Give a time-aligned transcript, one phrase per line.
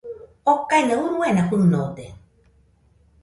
[0.53, 2.05] Okaina uruena fɨnode.